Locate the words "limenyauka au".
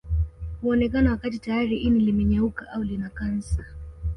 1.99-2.83